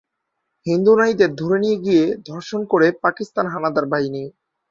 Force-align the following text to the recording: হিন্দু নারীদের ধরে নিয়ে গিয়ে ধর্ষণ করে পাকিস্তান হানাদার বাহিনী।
হিন্দু 0.65 0.91
নারীদের 0.95 1.31
ধরে 1.35 1.57
নিয়ে 1.63 1.77
গিয়ে 1.85 2.05
ধর্ষণ 2.27 2.61
করে 2.71 2.87
পাকিস্তান 3.03 3.45
হানাদার 3.53 3.85
বাহিনী। 3.85 4.23